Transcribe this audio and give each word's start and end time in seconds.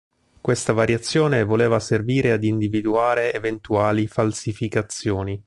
Questa 0.41 0.73
variazione 0.73 1.43
voleva 1.43 1.79
servire 1.79 2.31
ad 2.31 2.43
individuare 2.43 3.31
eventuali 3.35 4.07
falsificazioni. 4.07 5.39